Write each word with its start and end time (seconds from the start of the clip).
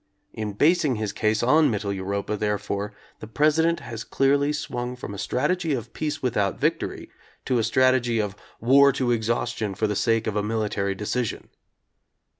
In 0.33 0.53
basing 0.53 0.95
his 0.95 1.13
case 1.13 1.43
on 1.43 1.69
Mittel 1.69 1.93
Europa, 1.93 2.35
therefore, 2.35 2.91
the 3.19 3.27
President 3.27 3.81
has 3.81 4.03
clearly 4.03 4.51
swung 4.51 4.95
from 4.95 5.13
a 5.13 5.19
strategy 5.19 5.75
of 5.75 5.93
"peace 5.93 6.23
without 6.23 6.59
victory" 6.59 7.11
to 7.45 7.59
a 7.59 7.63
strategy 7.63 8.19
of 8.19 8.35
"war 8.59 8.91
to 8.93 9.11
exhaustion 9.11 9.75
for 9.75 9.85
the 9.85 9.95
sake 9.95 10.25
of 10.25 10.35
a 10.35 10.41
military 10.41 10.95
decision. 10.95 11.49